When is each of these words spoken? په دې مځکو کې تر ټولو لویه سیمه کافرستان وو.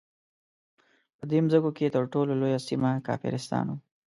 په 1.17 1.23
دې 1.29 1.39
مځکو 1.45 1.69
کې 1.77 1.93
تر 1.95 2.03
ټولو 2.13 2.31
لویه 2.41 2.59
سیمه 2.67 2.91
کافرستان 3.07 3.65
وو. 3.69 3.77